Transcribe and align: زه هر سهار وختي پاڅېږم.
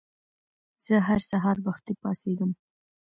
زه 0.85 0.95
هر 1.07 1.19
سهار 1.29 1.57
وختي 1.67 1.93
پاڅېږم. 2.01 2.51